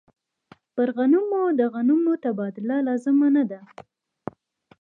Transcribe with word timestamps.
په 0.73 0.81
غنمو 0.95 1.43
د 1.59 1.61
غنمو 1.73 2.13
تبادله 2.23 2.77
لازمه 2.87 3.27
نه 3.35 3.43
ده. 3.51 3.61